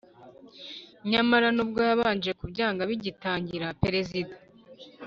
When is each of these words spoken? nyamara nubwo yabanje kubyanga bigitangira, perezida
nyamara 1.11 1.47
nubwo 1.55 1.79
yabanje 1.89 2.31
kubyanga 2.39 2.81
bigitangira, 2.89 3.67
perezida 3.83 4.35